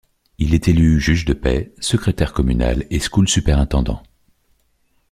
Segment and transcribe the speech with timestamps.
[0.39, 4.01] Il est élu juge de paix, secrétaire communal et school Superintendent.